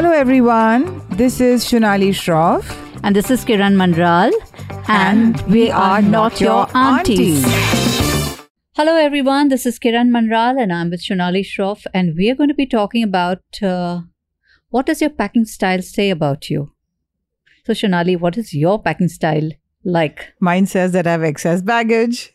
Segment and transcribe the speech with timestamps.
[0.00, 1.02] Hello, everyone.
[1.10, 2.64] This is Shunali Shroff.
[3.04, 4.32] And this is Kiran Manral.
[4.88, 7.44] And, we are not your aunties.
[8.76, 9.48] Hello, everyone.
[9.48, 11.84] This is Kiran Manral, and I'm with Shunali Shroff.
[11.92, 14.00] And we are going to be talking about uh,
[14.70, 16.72] what does your packing style say about you?
[17.66, 19.50] So, Shunali, what is your packing style
[19.84, 20.32] like?
[20.40, 22.34] Mine says that I have excess baggage.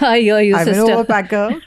[0.00, 0.92] I hear you, I'm sister.
[0.92, 1.60] an overpacker.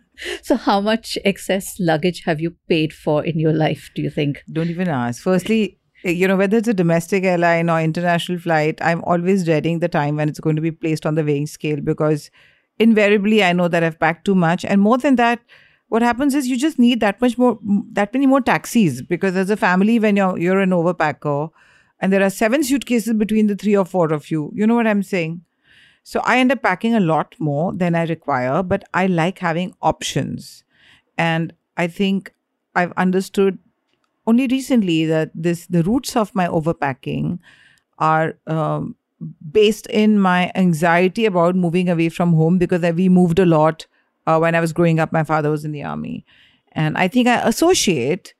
[0.42, 4.42] so, how much excess luggage have you paid for in your life, do you think?
[4.50, 5.22] Don't even ask.
[5.22, 9.88] Firstly, you know, whether it's a domestic airline or international flight, I'm always dreading the
[9.88, 12.30] time when it's going to be placed on the weighing scale because
[12.78, 14.64] invariably I know that I've packed too much.
[14.64, 15.40] And more than that,
[15.88, 17.58] what happens is you just need that much more,
[17.92, 21.50] that many more taxis because as a family, when you're you're an overpacker,
[22.00, 24.86] and there are seven suitcases between the three or four of you, you know what
[24.86, 25.42] I'm saying?
[26.08, 29.74] So I end up packing a lot more than I require, but I like having
[29.82, 30.64] options.
[31.18, 32.32] And I think
[32.74, 33.58] I've understood
[34.26, 37.40] only recently that this the roots of my overpacking
[37.98, 38.96] are um,
[39.52, 43.86] based in my anxiety about moving away from home because we moved a lot
[44.26, 45.12] uh, when I was growing up.
[45.12, 46.24] My father was in the army,
[46.72, 48.32] and I think I associate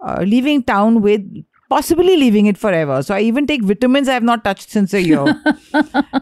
[0.00, 1.24] uh, leaving town with
[1.68, 3.02] possibly leaving it forever.
[3.02, 5.24] So I even take vitamins I have not touched since a year.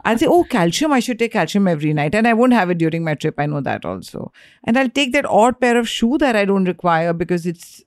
[0.04, 2.14] I'll say, oh, calcium, I should take calcium every night.
[2.14, 3.34] And I won't have it during my trip.
[3.38, 4.32] I know that also.
[4.64, 7.82] And I'll take that odd pair of shoe that I don't require because it's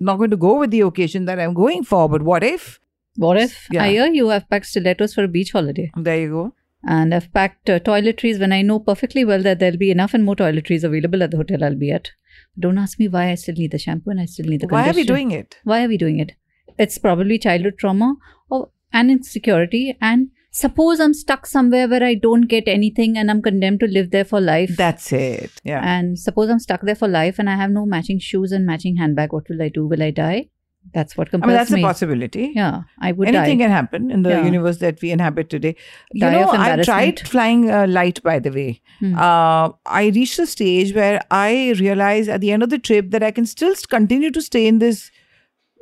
[0.00, 2.08] not going to go with the occasion that I'm going for.
[2.08, 2.80] But what if?
[3.16, 3.84] What if Yeah.
[3.84, 5.90] I hear you have packed stilettos for a beach holiday?
[5.96, 6.52] There you go.
[6.88, 10.24] And I've packed uh, toiletries when I know perfectly well that there'll be enough and
[10.24, 12.10] more toiletries available at the hotel I'll be at.
[12.58, 14.88] Don't ask me why I still need the shampoo and I still need the Why
[14.90, 15.56] are we doing it?
[15.64, 16.32] Why are we doing it?
[16.78, 18.14] It's probably childhood trauma
[18.50, 19.96] or and insecurity.
[20.00, 24.10] And suppose I'm stuck somewhere where I don't get anything and I'm condemned to live
[24.10, 24.74] there for life.
[24.76, 25.50] That's it.
[25.64, 25.80] Yeah.
[25.84, 28.96] and suppose I'm stuck there for life and I have no matching shoes and matching
[28.96, 29.32] handbag.
[29.32, 29.86] What will I do?
[29.86, 30.48] Will I die?
[30.94, 31.80] That's what I compels mean, that's me.
[31.82, 32.52] a possibility.
[32.54, 33.64] Yeah, I would Anything die.
[33.64, 34.44] can happen in the Yeah.
[34.44, 35.74] universe that we inhabit today.
[36.12, 38.80] You Die know, I tried flying uh, light, by the way.
[39.00, 39.16] Hmm.
[39.18, 43.24] Uh, I reached a stage where I realized at the end of the trip that
[43.24, 45.10] I can still continue to stay in this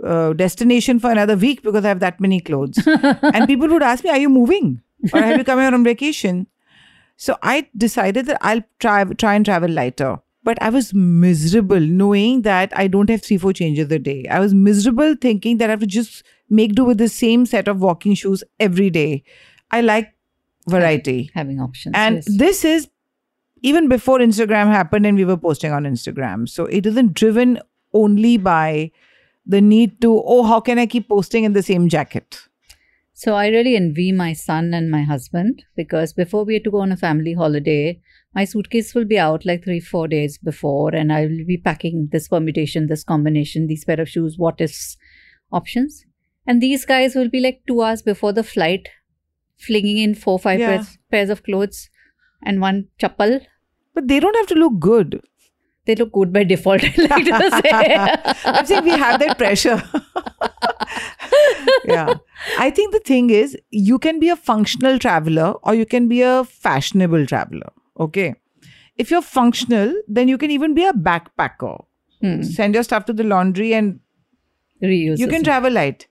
[0.02, 2.78] uh, destination for another week because I have that many clothes.
[2.86, 4.80] and people would ask me, Are you moving?
[5.12, 6.46] Or have you come here on vacation?
[7.16, 10.18] So I decided that I'll try, try and travel lighter.
[10.42, 14.26] But I was miserable knowing that I don't have three, four changes a day.
[14.30, 17.66] I was miserable thinking that I have to just make do with the same set
[17.66, 19.24] of walking shoes every day.
[19.70, 20.12] I like
[20.68, 21.30] variety.
[21.34, 21.94] Having options.
[21.96, 22.26] And yes.
[22.28, 22.88] this is
[23.62, 26.46] even before Instagram happened and we were posting on Instagram.
[26.46, 27.58] So it isn't driven
[27.94, 28.90] only by
[29.46, 32.38] the need to, oh, how can I keep posting in the same jacket?
[33.12, 36.80] So I really envy my son and my husband because before we had to go
[36.80, 38.00] on a family holiday,
[38.34, 42.08] my suitcase will be out like three, four days before, and I will be packing
[42.10, 44.96] this permutation, this combination, these pair of shoes, what is
[45.52, 46.04] options.
[46.46, 48.88] And these guys will be like two hours before the flight,
[49.56, 50.76] flinging in four, five Yeah.
[50.78, 51.88] pairs, pairs of clothes
[52.42, 53.40] and one chappal.
[53.94, 55.22] But they don't have to look good.
[55.86, 58.42] They look good by default, I like to say.
[58.44, 59.82] I'm saying we have that pressure.
[61.84, 62.14] yeah.
[62.58, 66.22] I think the thing is, you can be a functional traveler or you can be
[66.22, 67.70] a fashionable traveler.
[67.98, 68.34] Okay.
[68.96, 71.84] If you're functional, then you can even be a backpacker.
[72.20, 72.42] Hmm.
[72.42, 74.00] Send your stuff to the laundry and
[74.82, 75.18] Reuse.
[75.18, 76.06] you can travel light.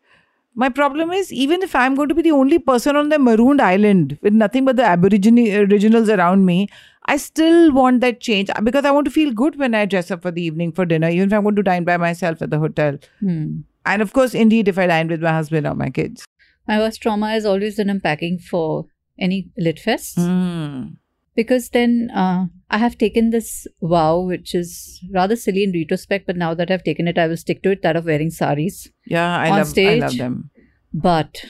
[0.56, 3.60] My problem is, even if I'm going to be the only person on the marooned
[3.60, 5.40] island with nothing but the Aborigine
[5.72, 6.68] originals around me,
[7.06, 10.22] I still want that change because I want to feel good when I dress up
[10.22, 12.60] for the evening for dinner, even if I'm going to dine by myself at the
[12.60, 12.98] hotel.
[13.20, 13.62] Hmm.
[13.86, 16.26] And of course, indeed, if I dine with my husband or my kids.
[16.68, 18.86] My worst trauma is always when I'm packing for
[19.20, 20.18] any lit fest.
[20.18, 20.98] Mm.
[21.36, 26.38] because then uh, I have taken this vow, which is rather silly in retrospect, but
[26.38, 28.90] now that I've taken it, I will stick to it that of wearing saris.
[29.06, 30.52] Yeah, I On love, I love them.
[30.94, 31.46] But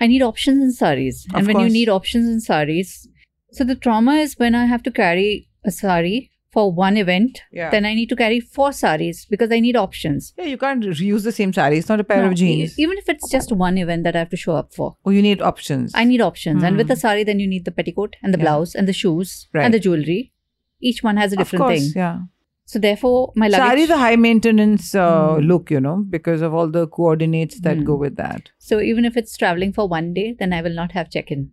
[0.00, 1.26] I need options in saris.
[1.32, 3.06] Of and when you need options in saris,
[3.54, 7.70] so the trauma is when I have to carry a sari for one event, Yeah.
[7.70, 10.32] then I need to carry four saris because I need options.
[10.38, 11.78] Yeah, you can't reuse the same sari.
[11.78, 12.78] It's not a pair No, of jeans.
[12.84, 14.96] Even if it's just one event that I have to show up for.
[15.04, 15.92] Oh, you need options.
[16.02, 16.62] I need options.
[16.62, 16.92] And with Hmm.
[16.94, 18.44] the sari, then you need the petticoat and the Yeah.
[18.44, 19.64] blouse and the shoes Right.
[19.64, 20.20] and the jewelry.
[20.80, 21.92] Each one has a different of course, thing.
[22.04, 22.18] yeah.
[22.66, 23.66] So therefore, my luggage.
[23.66, 25.46] Sari is a high maintenance uh, Hmm.
[25.50, 27.84] look, you know, because of all the coordinates that Hmm.
[27.90, 28.50] go with that.
[28.58, 31.50] so even if it's traveling for one day, then I will not have check-in.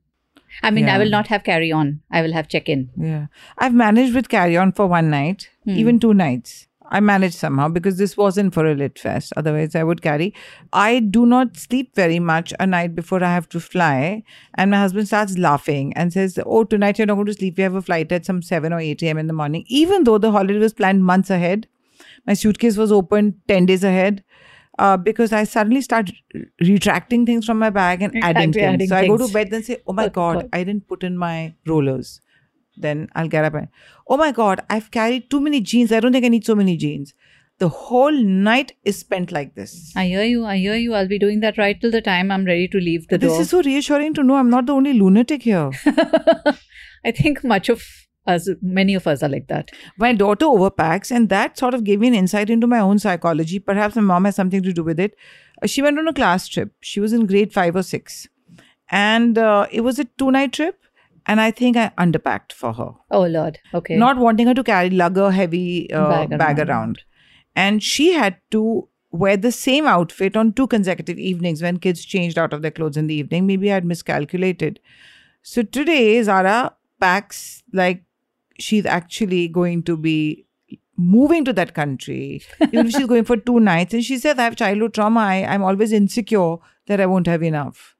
[0.63, 2.01] I mean, I will not have carry-on.
[2.12, 2.89] I will have check-in.
[2.98, 3.27] Yeah.
[3.57, 5.71] I've managed with carry on for one night, Hmm.
[5.77, 6.68] even two nights.
[6.94, 9.31] I managed somehow because this wasn't for a lit fest.
[9.38, 10.33] Otherwise, I would carry.
[10.74, 14.24] I do not sleep very much a night before I have to fly.
[14.56, 17.56] And my husband starts laughing and says, Oh, tonight you're not going to sleep.
[17.57, 19.18] We have a flight at some 7 or 8 a.m.
[19.19, 19.63] in the morning.
[19.68, 21.65] Even though the holiday was planned months ahead,
[22.27, 24.21] my suitcase was open 10 days ahead.
[24.79, 26.09] Uh, because I suddenly start
[26.59, 28.73] retracting things from my bag and adding Exactly, things.
[28.73, 30.47] adding so I go to bed and say, "Oh my god.
[30.53, 32.21] I didn't put in my rollers."
[32.77, 33.68] Then I'll get up and,
[34.07, 35.91] "Oh my god, I've carried too many jeans.
[35.91, 37.13] I don't think I need so many jeans."
[37.59, 39.73] The whole night is spent like this.
[39.95, 40.45] I hear you.
[40.45, 40.95] I hear you.
[40.95, 43.41] I'll be doing that right till the time I'm ready to leave the this door.
[43.41, 45.69] is so reassuring to know I'm not the only lunatic here.
[47.06, 47.83] I think much of
[48.27, 49.71] us, many of us are like that.
[49.97, 53.59] my daughter overpacks, and that sort of gave me an insight into my own psychology.
[53.59, 55.15] Perhaps my mom has something to do with it.
[55.63, 56.73] Uh, She went on a class trip.
[56.81, 58.27] She was in grade five or six,
[58.89, 60.77] and uh, it was a two-night trip.
[61.27, 63.59] And I think I underpacked for her, Oh Lord.
[63.75, 63.95] Okay.
[63.95, 66.69] not wanting her to carry lug heavy uh, Bag bag, around.
[66.69, 67.01] around.
[67.56, 72.39] And she had to wear the same outfit on two consecutive evenings when kids changed
[72.39, 73.45] out of their clothes in the evening.
[73.45, 74.79] Maybe I had miscalculated.
[75.44, 78.03] So today, Zara packs like
[78.62, 80.46] she's actually going to be
[80.98, 82.42] moving to that country.
[82.62, 83.94] Even if she's going for two nights.
[83.94, 85.19] And she says, I have childhood trauma.
[85.22, 87.96] I, I'm always insecure that I won't have enough.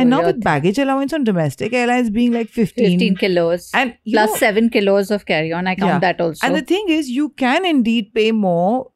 [0.00, 2.86] and now with baggage allowance on domestic airlines being like 15.
[2.98, 5.66] 15 kilos and plus know- 7 kilos of carry on.
[5.72, 5.98] I count Yeah.
[6.06, 6.46] that also.
[6.46, 8.90] and the thing is, you can indeed pay more,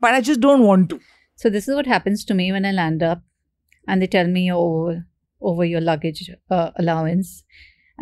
[0.00, 1.00] but I just don't want to.
[1.42, 3.22] so this is what happens to me when I land up
[3.86, 5.06] and they tell me over,
[5.40, 7.44] over your luggage uh, allowance.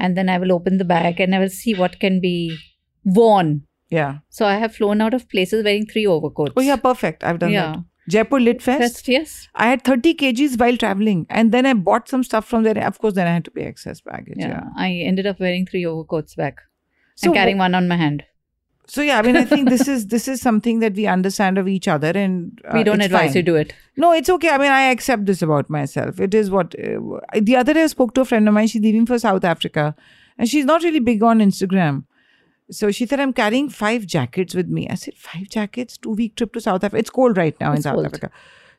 [0.01, 2.57] And then I will open the bag and I will see what can be
[3.05, 3.67] worn.
[3.91, 4.19] Yeah.
[4.29, 6.53] So I have flown out of places wearing three overcoats.
[6.57, 7.23] Oh, yeah, perfect.
[7.23, 7.73] I've done yeah.
[7.73, 7.85] that.
[8.09, 8.81] Jaipur Lit Fest.
[8.81, 9.49] Fest, yes.
[9.55, 11.27] I had 30 kgs while traveling.
[11.29, 12.79] And then I bought some stuff from there.
[12.79, 14.37] Of course, then I had to pay excess baggage.
[14.39, 14.49] Yeah.
[14.49, 14.65] Yeah.
[14.77, 16.59] I ended up wearing three overcoats back
[17.17, 18.25] So, and carrying one on my hand.
[18.91, 21.69] So yeah, I mean, I think this is this is something that we understand of
[21.69, 23.37] each other, and uh, we don't advise fine.
[23.37, 23.73] you do it.
[23.97, 24.51] No, it's okay.
[24.51, 26.19] I mean, I accept this about myself.
[26.19, 28.67] It is what uh, the other day I spoke to a friend of mine.
[28.67, 29.95] She's leaving for South Africa,
[30.39, 32.03] and she's not really big on Instagram.
[32.71, 36.35] So she said, "I'm carrying five jackets with me." I said, five jackets, two week
[36.35, 36.99] trip to South Africa.
[36.99, 38.07] It's cold right now in South cold.
[38.07, 38.31] Africa."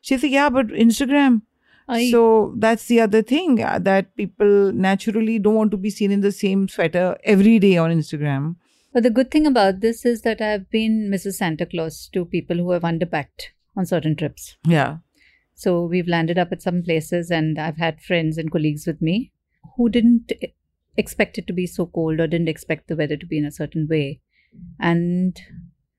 [0.02, 1.42] She said, "Yeah, but Instagram."
[1.88, 6.12] I, so that's the other thing uh, that people naturally don't want to be seen
[6.12, 8.56] in the same sweater every day on Instagram.
[8.92, 11.34] But the good thing about this is that I've been Mrs.
[11.34, 14.56] Santa Claus to people who have underpacked on certain trips.
[14.66, 14.98] Yeah.
[15.54, 19.32] So we've landed up at some places, and I've had friends and colleagues with me
[19.76, 20.32] who didn't
[20.96, 23.52] expect it to be so cold or didn't expect the weather to be in a
[23.52, 24.20] certain way.
[24.78, 25.40] And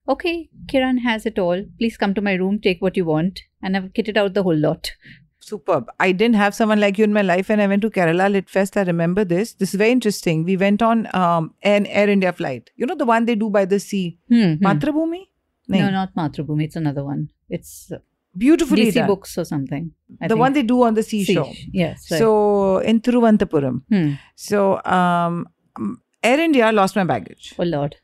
[0.07, 1.65] okay, Kiran has it all.
[1.79, 3.41] Please come to my room, take what you want.
[3.61, 4.91] And I've kitted out the whole lot.
[5.47, 5.89] Superb.
[5.99, 8.49] I didn't have someone like you in my life when I went to Kerala Lit
[8.49, 8.77] Fest.
[8.77, 9.53] I remember this.
[9.53, 10.43] This is very interesting.
[10.45, 12.69] We went on um, an Air India flight.
[12.75, 14.17] You know the one they do by the sea?
[14.29, 14.63] Hmm, hmm.
[15.67, 16.63] No, not Mathrubhumi.
[16.65, 17.29] It's another one.
[17.49, 17.97] It's uh,
[18.37, 19.07] Beautifully DC done.
[19.07, 19.91] Books or something.
[20.21, 20.39] I the think.
[20.39, 21.51] one they do on the seashore.
[21.53, 22.07] Sea- Yes.
[22.11, 22.17] Right.
[22.19, 23.81] So in Thiruvananthapuram.
[23.89, 24.13] Hmm.
[24.35, 25.47] So um,
[26.23, 27.53] Air India lost my baggage.
[27.59, 27.95] Oh Lord.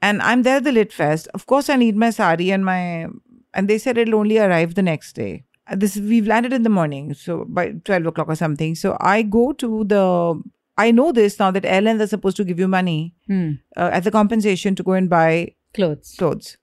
[0.00, 1.28] and I'm there at the Lit Fest.
[1.34, 3.06] Of course, I need my sari and my,
[3.54, 5.44] and they said it'll only arrive the next day.
[5.70, 8.74] Uh, This we've landed in the morning, so by twelve o'clock or something.
[8.74, 10.40] So I go to the.
[10.80, 13.50] I know this now that airlines are supposed to give you money Hmm.
[13.76, 16.14] uh, as a compensation to go and buy Clothes.
[16.18, 16.56] clothes.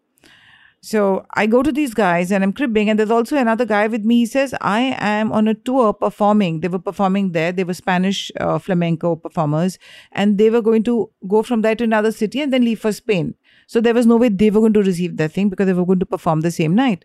[0.81, 4.04] So I go to these guys and I'm cribbing, and there's also another guy with
[4.06, 4.18] me.
[4.19, 6.60] He says, I am on a tour performing.
[6.62, 7.51] They were performing there.
[7.51, 9.80] They were Spanish uh, flamenco performers,
[10.12, 12.94] and they were going to go from there to another city and then leave for
[12.94, 13.34] Spain.
[13.68, 15.86] So there was no way they were going to receive that thing because they were
[15.86, 17.04] going to perform the same night.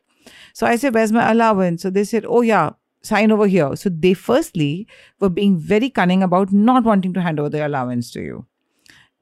[0.52, 1.82] So I said, Where's my allowance?
[1.82, 2.70] So they said, Oh, yeah,
[3.02, 3.74] sign over here.
[3.76, 4.86] So they firstly
[5.18, 8.46] were being very cunning about not wanting to hand over the allowance to you.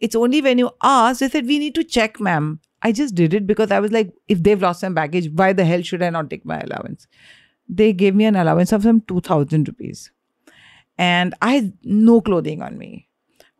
[0.00, 2.60] It's only when you ask, they said, We need to check, ma'am.
[2.82, 5.64] I just did it because I was like, if they've lost some baggage, why the
[5.64, 7.08] hell should I not take my allowance?
[7.68, 10.12] They gave me an allowance of some 2000 rupees.
[10.96, 13.08] And I had no clothing on me.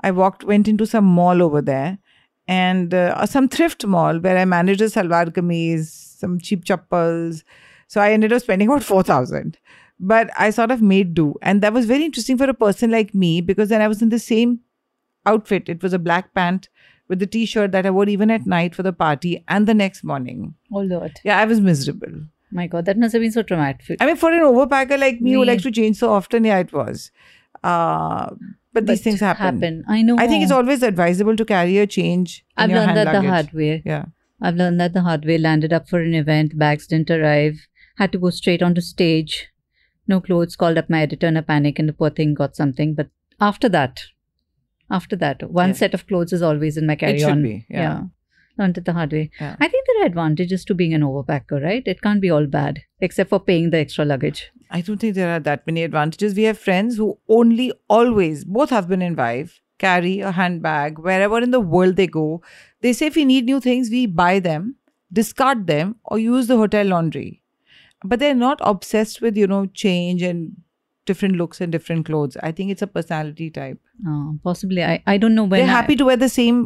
[0.00, 1.99] I walked, went into some mall over there
[2.47, 7.44] and uh, some thrift mall where I managed a salwar kameez, some cheap chappals.
[7.87, 9.58] So I ended up spending about 4000
[10.00, 11.34] But I sort of made do.
[11.42, 14.10] And that was very interesting for a person like me because then I was in
[14.10, 14.60] the same
[15.26, 15.68] outfit.
[15.68, 16.68] It was a black pant
[17.08, 20.04] with the t-shirt that I wore even at night for the party and the next
[20.04, 20.54] morning.
[20.72, 21.18] Oh Lord.
[21.25, 22.20] Yeah, I was miserable.
[22.50, 23.96] My God, that must have been so traumatic.
[24.00, 26.72] I mean, for an overpacker like me who likes to change so often, yeah, it
[26.72, 27.10] was.
[27.62, 28.30] Uh,
[28.72, 29.44] but, these But things happen.
[29.60, 29.84] happen.
[29.88, 30.16] I know.
[30.18, 32.44] I think it's always advisable to carry a change.
[32.56, 33.82] In I've your learned hand that the hard way.
[33.84, 34.06] Yeah.
[34.40, 35.38] I've learned that the hard way.
[35.38, 37.66] Landed up for an event, bags didn't arrive,
[37.97, 39.49] had to go straight onto stage.
[40.07, 42.95] No clothes, called up my editor in a panic, and the poor thing got something.
[42.95, 43.09] But
[43.40, 44.00] after that,
[44.90, 45.75] after that, one Yeah.
[45.75, 47.42] set of clothes is always in my carry should on.
[47.42, 48.04] be, yeah.
[48.57, 49.30] Learned it the hard way.
[49.40, 49.54] Yeah.
[49.61, 51.83] I think there are advantages to being an overpacker, right?
[51.87, 54.50] It can't be all bad, except for paying the extra luggage.
[54.71, 56.35] I don't think there are that many advantages.
[56.35, 61.38] We have friends who only always, both have been in wife, carry a handbag wherever
[61.40, 62.42] in the world they go.
[62.80, 64.76] They say if we need new things, we buy them,
[65.12, 67.28] discard them, or use the hotel laundry.
[68.11, 70.42] but they're not obsessed with you know change and
[71.11, 72.37] different looks and different clothes.
[72.49, 73.78] I think it's a personality type.
[74.11, 74.85] Uh, possibly.
[74.85, 75.61] I, I don't know when.
[75.61, 76.61] they're I- happy to wear the same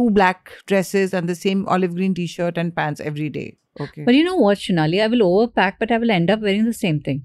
[0.00, 3.46] two black dresses and the same olive green t-shirt and pants every day.
[3.86, 4.04] Okay.
[4.10, 5.02] But you know what, Shunali?
[5.02, 7.24] I will overpack, but I will end up wearing the same thing.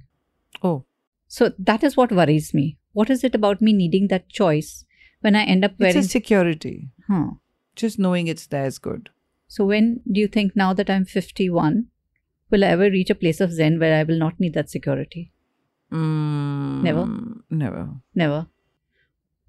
[0.64, 0.84] oh,
[1.28, 2.66] So that is what worries me.
[2.94, 4.86] What is it about me needing that choice
[5.24, 5.98] when I end up it's wearing?
[5.98, 6.90] a security.
[7.08, 7.32] huh.
[7.76, 9.10] Just knowing it's there is good.
[9.48, 11.88] So when do you think now that I'm 51,
[12.50, 15.32] will I ever reach a place of Zen where I will not need that security?
[15.92, 17.08] Mm, Never?
[17.50, 17.90] Never.
[18.16, 18.48] Never.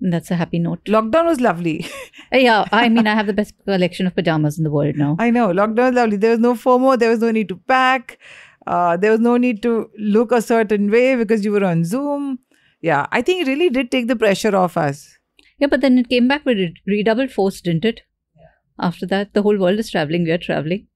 [0.01, 0.85] And that's a happy note.
[0.85, 1.87] Lockdown was lovely.
[2.33, 5.15] Uh, yeah, I mean, I have the best collection of pajamas in the world now.
[5.21, 5.49] I know.
[5.53, 6.17] Lockdown was lovely.
[6.17, 6.99] There was no FOMO.
[6.99, 8.19] There was no need to pack.
[8.67, 12.39] Uh, there was no need to look a certain way because you were on Zoom.
[12.81, 15.14] Yeah, I think it really did take the pressure off us.
[15.59, 18.03] Yeah, but then it came back with re- redoubled force, didn't it?
[18.37, 18.47] Yeah.
[18.79, 20.25] After that, the whole world is traveling.
[20.25, 20.87] We are traveling,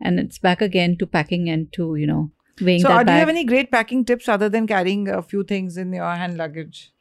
[0.00, 3.18] and it's back again to packing and to you know weighing So, that do you
[3.18, 6.92] have any great packing tips other than carrying a few things in your hand luggage?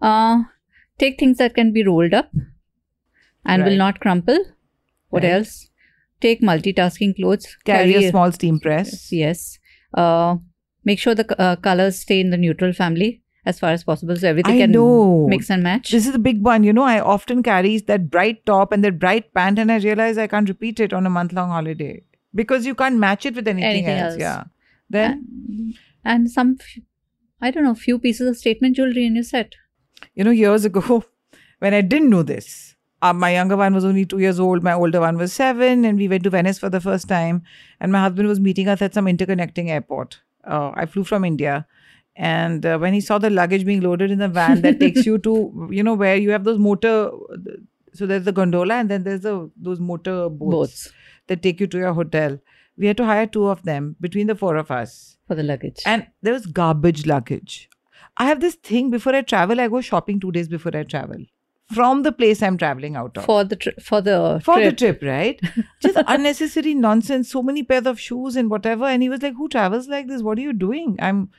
[0.00, 0.42] uh,
[0.98, 2.30] take things that can be rolled up
[3.44, 4.38] and will not crumple.
[5.08, 5.32] What Right.
[5.32, 5.68] else?
[6.20, 7.56] Take multitasking clothes.
[7.64, 9.12] Carry, a small steam press.
[9.12, 9.58] Yes.
[9.92, 10.36] Uh,
[10.84, 14.28] make sure the uh, colors stay in the neutral family as far as possible, so
[14.28, 15.26] everything I can know.
[15.28, 15.90] mix and match.
[15.90, 16.62] This is the big one.
[16.64, 20.16] You know, I often carry that bright top and that bright pant, and I realize
[20.18, 22.02] I can't repeat it on a month long holiday
[22.34, 24.12] because you can't match it with anything, Anything else.
[24.14, 24.20] else.
[24.20, 24.44] Yeah.
[24.90, 26.58] Then, and, and some,
[27.40, 29.54] I don't know, few pieces of statement jewelry in your set.
[30.14, 31.04] you know, years ago,
[31.58, 34.72] when I didn't know this, uh, my younger one was only two years old, my
[34.74, 37.42] older one was seven, and we went to Venice for the first time.
[37.80, 40.20] And my husband was meeting us at some interconnecting airport.
[40.44, 41.66] Uh, I flew from India.
[42.14, 45.18] And uh, when he saw the luggage being loaded in the van that takes you
[45.18, 47.10] to, you know, where you have those motor,
[47.94, 50.92] so there's the gondola and then there's the those motor boats, Boats
[51.28, 52.38] that take you to your hotel.
[52.76, 55.16] We had to hire two of them between the four of us.
[55.26, 55.82] for the luggage.
[55.86, 57.68] And there was garbage luggage.
[58.18, 61.24] I have this thing before I travel, I go shopping two days before I travel
[61.74, 63.24] from the place I'm traveling out of.
[63.24, 64.70] for the tri- for the For trip.
[64.70, 65.40] the trip, right?
[65.80, 67.30] Just unnecessary nonsense.
[67.30, 68.84] So many pairs of shoes and whatever.
[68.84, 70.20] And he was like, "Who travels like this?
[70.22, 71.30] What are you doing?" I'm.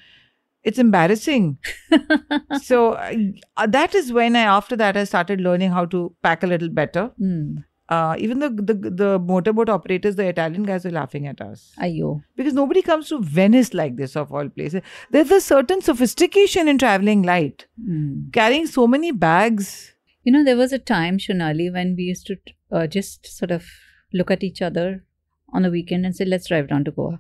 [0.64, 1.58] It's embarrassing.
[2.62, 6.48] so uh, that is when I, after that, I started learning how to pack a
[6.48, 7.12] little better.
[7.18, 7.56] Hmm.
[7.90, 12.22] Uh, even the, the the motorboat operators, the Italian guys, were laughing at us Ayo.
[12.38, 14.82] because nobody comes to Venice like this of all places.
[15.12, 17.68] There's a certain sophistication in traveling light.
[17.86, 18.30] Hmm.
[18.32, 19.94] Carrying so many bags.
[20.24, 22.38] You know, there was a time, Shunali, when we used to
[22.72, 23.66] uh, just sort of
[24.14, 25.04] look at each other
[25.52, 27.20] on a weekend and say, let's drive down to Goa.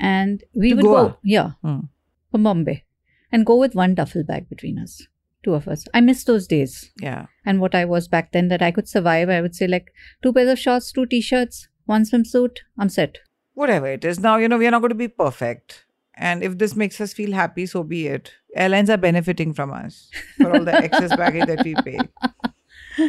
[0.00, 1.08] And we To would Goa?
[1.10, 1.80] go, yeah, Hmm.
[2.30, 2.84] From Bombay,
[3.32, 5.06] and go with one duffel bag between us,
[5.42, 5.84] two of us.
[5.94, 6.92] I miss those days.
[7.00, 7.26] Yeah.
[7.44, 10.32] And what I was back then that I could survive, I would say, like, two
[10.32, 13.18] pairs of shorts, two t shirts, one swimsuit, I'm set.
[13.54, 14.20] Whatever it is.
[14.20, 15.84] Now, you know, we are not going to be perfect.
[16.14, 18.32] And if this makes us feel happy, so be it.
[18.54, 21.98] Airlines are benefiting from us for all the excess baggage that we pay.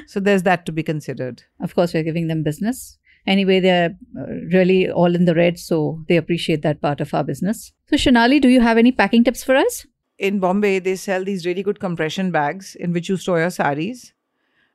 [0.07, 1.43] So there's that to be considered.
[1.59, 2.97] Of course, we're giving them business.
[3.27, 7.23] Anyway, they're uh, really all in the red, so they appreciate that part of our
[7.23, 7.71] business.
[7.87, 9.85] So, Shunali, do you have any packing tips for us?
[10.17, 14.13] In Bombay, they sell these really good compression bags in which you store your saris.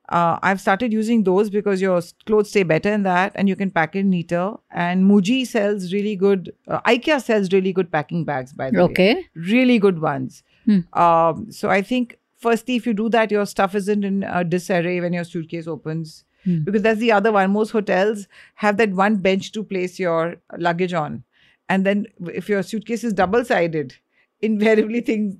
[0.09, 3.69] Uh, I've started using those because your clothes stay better in that and you can
[3.69, 4.53] pack it neater.
[4.71, 8.83] And Muji sells really good, uh, IKEA sells really good packing bags, by the way.
[8.83, 9.25] Okay.
[9.35, 10.43] really good ones.
[10.65, 10.79] Hmm.
[10.93, 15.01] Um, so I think firstly, if you do that, your stuff isn't in uh, disarray
[15.01, 16.23] when your suitcase opens.
[16.47, 16.63] Hmm.
[16.63, 17.51] Because that's the other one.
[17.51, 21.23] Most hotels have that one bench to place your luggage on.
[21.69, 23.95] And then if your suitcase is double sided,
[24.41, 25.35] invariably things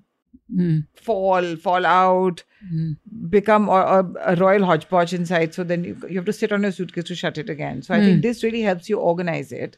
[0.55, 0.85] Mm.
[0.95, 2.95] fall, fall out, Mm.
[3.29, 5.53] become a, a, a royal hodgepodge inside.
[5.53, 7.81] So then you, you have to sit on your suitcase to shut it again.
[7.81, 8.05] So I Hmm.
[8.05, 9.77] think this really helps you organize it.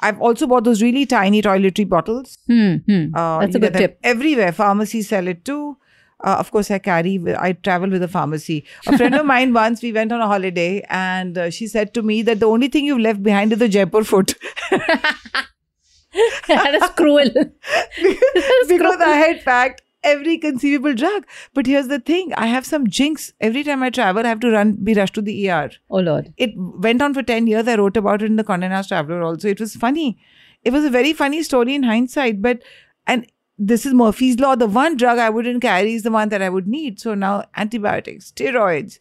[0.00, 2.38] I've also bought those really tiny toiletry bottles.
[2.46, 3.14] Hmm, hmm.
[3.14, 3.98] Uh, That's a good tip.
[4.02, 5.76] Everywhere, pharmacies sell it too.
[6.22, 7.20] Uh, of course, I carry.
[7.38, 8.64] I travel with a pharmacy.
[8.86, 12.02] A friend of mine once we went on a holiday, and uh, she said to
[12.02, 14.34] me that the only thing you've left behind is the Jaipur foot
[16.48, 17.28] that is cruel.
[18.68, 21.26] because I had packed every conceivable drug.
[21.52, 23.32] But here's the thing: I have some jinx.
[23.40, 25.70] Every time I travel, I have to run, be rushed to the ER.
[25.90, 26.32] oh Lord.
[26.36, 27.68] It went on for ten years.
[27.68, 29.22] I wrote about it in the Condé Nast Traveler.
[29.22, 30.18] Also, it was funny.
[30.62, 32.62] It was a very funny story in hindsight, but
[33.06, 33.26] and
[33.58, 34.56] this is Murphy's law.
[34.56, 37.00] The one drug I wouldn't carry is the one that I would need.
[37.00, 38.98] So now antibiotics, steroids,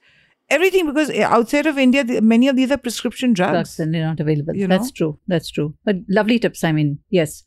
[0.50, 3.51] everything because outside of India, the, many of these are prescription drugs.
[3.51, 4.55] Drugs and they're not available.
[4.55, 4.95] You That's know?
[4.95, 5.19] true.
[5.27, 5.74] That's true.
[5.83, 6.63] But lovely tips.
[6.63, 7.43] I mean, yes.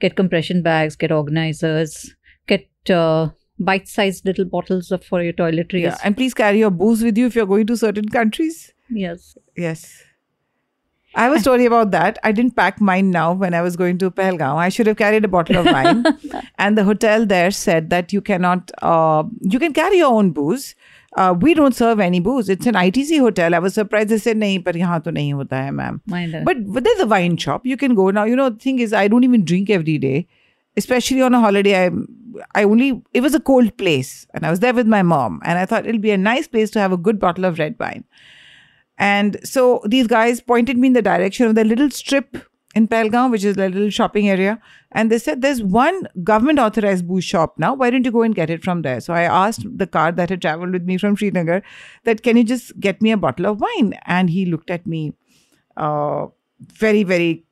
[0.00, 2.14] Get compression bags, get organizers,
[2.46, 5.82] get uh, bite sized little bottles of, for your toiletries.
[5.82, 8.72] Yeah, and please carry your booze with you if you're going to certain countries.
[8.88, 9.36] Yes.
[9.56, 10.04] Yes.
[11.14, 12.18] I have a story about that.
[12.22, 14.56] I didn't pack mine now when I was going to Pahalgam.
[14.56, 16.04] I should have carried a bottle of wine.
[16.58, 20.74] and the hotel there said that you cannot, uh, you can carry your own booze.
[21.16, 22.48] Uh, we don't serve any booze.
[22.48, 23.54] It's an ITC hotel.
[23.54, 24.10] I was surprised.
[24.10, 26.02] They said, nahi, par yahan to nahi hota hai, ma'am.
[26.44, 27.64] But, but there's a wine shop.
[27.64, 28.24] You can go now.
[28.24, 30.28] You know, the thing is, I don't even drink every day,
[30.76, 31.86] especially on a holiday.
[31.86, 31.90] I,
[32.54, 35.40] I only, it was a cold place and I was there with my mom.
[35.44, 37.76] And I thought it'll be a nice place to have a good bottle of red
[37.80, 38.04] wine.
[38.98, 42.36] And so these guys pointed me in the direction of the little strip
[42.74, 44.60] in Pahalgam, which is a little shopping area.
[44.92, 47.74] And they said, There's one government authorized booze shop now.
[47.74, 49.00] Why don't you go and get it from there?
[49.00, 51.62] So I asked the car that had traveled with me from Srinagar
[52.04, 53.94] that, Can you just get me a bottle of wine?
[54.06, 55.14] And he looked at me
[55.76, 56.26] uh,
[56.60, 57.44] very, very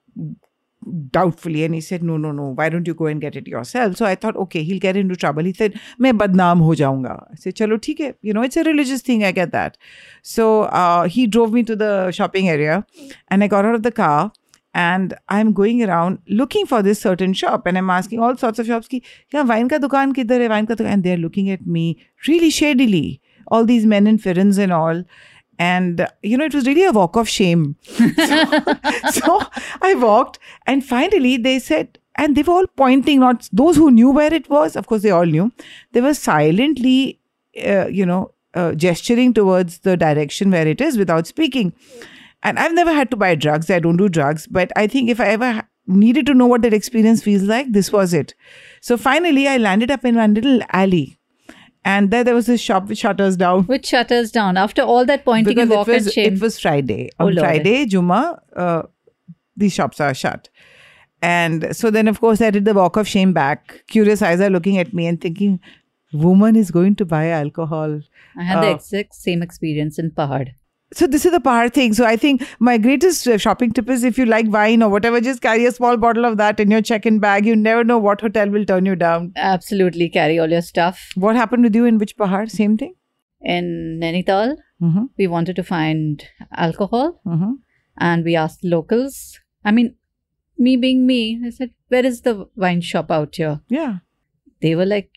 [1.10, 3.96] doubtfully and he said no no no why don't you go and get it yourself?
[3.96, 5.44] So i thought okay he'll get into trouble.
[5.44, 9.02] He said main badnaam ho jaunga i said chalo hai you know it's a religious
[9.02, 9.78] thing i get that.
[10.22, 12.84] So uh, he drove me to the shopping area
[13.28, 14.32] and i got out of the car
[14.74, 18.66] and I'm going around looking for this certain shop and I'm asking all sorts of
[18.66, 19.02] shops ki
[19.34, 21.86] yeah wine ka dukaan hai wine ka and they're looking at me
[22.28, 25.02] really shadily all these men in firans and all
[25.58, 27.76] and you know it was really a walk of shame.
[28.26, 28.44] So,
[29.12, 29.40] so
[29.82, 34.10] i walked and finally they said and they were all pointing not those who knew
[34.10, 35.52] where it was of course they all knew.
[35.92, 37.20] They were silently
[37.64, 41.72] uh, you know uh, gesturing towards the direction where it is without speaking.
[42.42, 43.70] And i've never had to buy drugs.
[43.70, 44.46] I don't do drugs.
[44.46, 47.92] But i think if i ever needed to know what that experience feels like this
[47.92, 48.34] was it.
[48.80, 51.15] So finally i landed up in one little alley
[51.92, 54.56] and there there was a shop with shutters down Which shutters down?
[54.62, 56.34] After all that pointing because and it walk was, and shame.
[56.34, 57.10] it was Friday.
[57.20, 57.46] Oh, On Lord.
[57.46, 58.20] Friday, Juma,
[58.54, 58.82] uh,
[59.56, 60.48] these shops are shut.
[61.22, 63.84] And so then, of course, I did the walk of shame back.
[63.88, 65.60] Curious eyes are looking at me and thinking,
[66.12, 68.00] woman is going to buy alcohol.
[68.38, 70.50] I had the uh, exact same experience in Pahad.
[70.96, 71.92] So this is the Pahar thing.
[71.92, 75.20] So I think my greatest uh, shopping tip is if you like wine or whatever,
[75.20, 77.44] just carry a small bottle of that in your check-in bag.
[77.46, 79.32] You never know what hotel will turn you down.
[79.36, 81.10] Absolutely carry all your stuff.
[81.14, 82.50] What happened with you in which Pahar?
[82.50, 82.94] Same thing?
[83.42, 85.04] In Nainital, Mm-hmm.
[85.18, 86.22] we wanted to find
[86.54, 87.52] alcohol Mm-hmm.
[87.98, 89.38] and we asked locals.
[89.64, 89.94] I mean,
[90.58, 93.60] me being me, I said, Where is the wine shop out here?
[93.68, 93.98] Yeah.
[94.62, 95.10] They were like,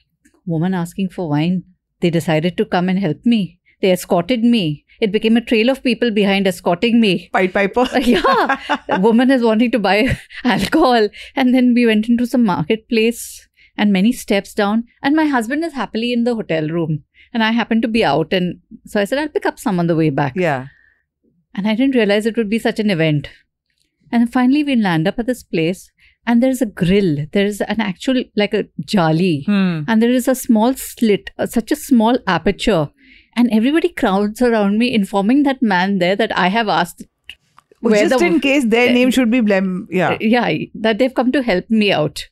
[0.45, 1.63] Woman asking for wine.
[2.01, 3.59] They decided to come and help me.
[3.81, 4.85] They escorted me.
[4.99, 7.29] It became a trail of people behind escorting me.
[7.33, 7.87] Pied Piper.
[8.01, 8.59] yeah,
[8.89, 11.07] a woman is wanting to buy alcohol.
[11.35, 14.83] And then we went into some marketplace and many steps down.
[15.01, 17.03] And my husband is happily in the hotel room.
[17.33, 18.33] And I happened to be out.
[18.33, 20.33] And so I said, I'll pick up some on the way back.
[20.35, 20.67] yeah.
[21.55, 23.27] And I didn't realize it would be such an event.
[24.11, 25.91] And finally, we land up at this place.
[26.27, 27.25] And there's a grill.
[27.31, 29.43] There's an actual, like a jali.
[29.45, 29.81] Hmm.
[29.87, 32.89] And there is a small slit, uh, such a small aperture.
[33.39, 37.03] And everybody crowds around me, informing that man there that I have asked
[37.81, 39.69] Well, where just the- in case their name should be blem.
[39.99, 40.17] Yeah.
[40.19, 40.49] yeah
[40.87, 42.23] that they've come to help me out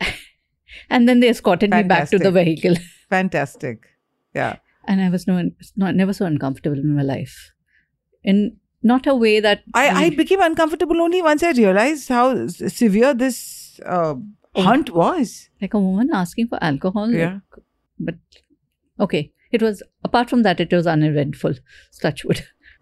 [0.90, 2.74] and then they escorted me back to the vehicle
[3.16, 3.86] Fantastic.
[4.34, 4.56] Yeah.
[4.92, 5.34] and i was no,
[5.82, 7.34] not never so uncomfortable in my life
[8.30, 8.38] in
[8.92, 13.36] not a way that I, I became uncomfortable only once I realized how severe this
[13.86, 14.14] uh,
[14.56, 15.34] hunt was.
[15.60, 17.38] like a woman asking for alcohol like- Yeah.
[18.00, 18.16] but
[19.06, 19.22] okay
[19.52, 21.54] it was apart from that it was uneventful.
[21.90, 22.24] Such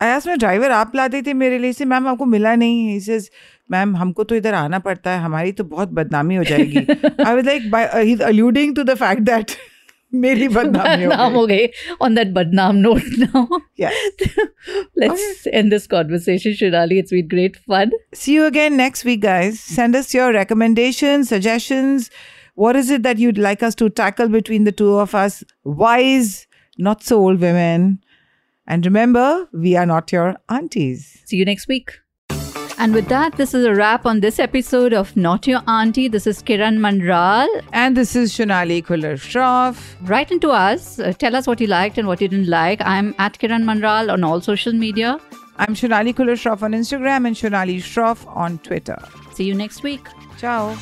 [0.02, 1.72] I asked my driver आप लाते थे मेरे लिए?
[1.72, 3.00] से ma'am आपको मिला नहीं.
[3.00, 3.28] He says
[3.70, 6.44] ma'am हमको तो इधर आना पड़ता है। हमारी तो बहुत बदनामी हो
[7.26, 9.56] I was like by, uh, he's alluding to the fact that
[10.14, 11.68] मेरी बदनाम हो गई.
[12.00, 13.94] on that बदनाम note now yes
[14.96, 16.98] let's end this conversation Shunali.
[16.98, 17.92] It's been great fun.
[18.14, 19.60] See you again next week guys.
[19.60, 22.10] Send us your recommendations suggestions.
[22.54, 25.44] What is it that you'd like us to tackle between the two of us?
[25.62, 26.46] Why is
[26.80, 28.02] not so old women.
[28.66, 31.22] And remember, we are not your aunties.
[31.26, 31.98] See you next week.
[32.78, 36.08] And with that, this is a wrap on this episode of Not Your Auntie.
[36.08, 37.46] This is Kiran Manral.
[37.74, 39.82] And this is Shunali Khullar Shroff.
[40.08, 40.98] Write into us.
[40.98, 42.80] Uh, tell us what you liked and what you didn't like.
[42.80, 45.20] I'm at Kiran Manral on all social media.
[45.58, 48.96] I'm Shunali Khullar Shroff on Instagram and Shunali Shroff on Twitter.
[49.34, 50.06] See you next week.
[50.38, 50.74] Ciao.